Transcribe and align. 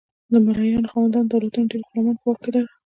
د 0.31 0.33
مرئیانو 0.45 0.91
خاوندان 0.91 1.25
دولتونه 1.27 1.67
ډیر 1.71 1.81
غلامان 1.87 2.15
په 2.19 2.25
واک 2.27 2.39
کې 2.43 2.49
لرل. 2.53 2.69